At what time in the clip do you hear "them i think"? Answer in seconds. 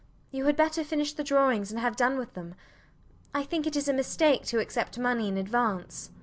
2.33-3.67